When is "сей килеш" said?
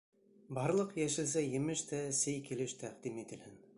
2.21-2.77